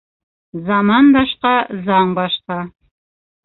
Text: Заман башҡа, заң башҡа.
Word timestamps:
Заман 0.69 1.11
башҡа, 1.17 1.53
заң 1.91 2.19
башҡа. 2.23 2.61